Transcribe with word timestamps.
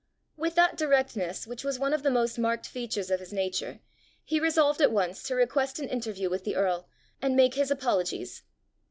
With 0.35 0.55
that 0.55 0.77
directness 0.77 1.45
which 1.45 1.63
was 1.63 1.77
one 1.77 1.93
of 1.93 2.01
the 2.01 2.09
most 2.09 2.39
marked 2.39 2.65
features 2.67 3.11
of 3.11 3.19
his 3.19 3.31
nature, 3.31 3.81
he 4.23 4.39
resolved 4.39 4.81
at 4.81 4.91
once 4.91 5.21
to 5.27 5.35
request 5.35 5.77
an 5.77 5.89
interview 5.89 6.27
with 6.27 6.43
the 6.43 6.55
earl, 6.55 6.89
and 7.21 7.35
make 7.35 7.53
his 7.53 7.69
apologies. 7.69 8.41